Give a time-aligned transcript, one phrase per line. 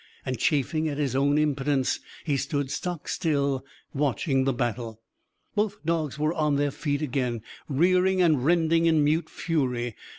[0.25, 3.63] And, chafing at his own impotence, he stood stock still,
[3.93, 4.99] watching the battle.
[5.53, 9.95] Both dogs were on their feet again; rearing and rending in mute fury.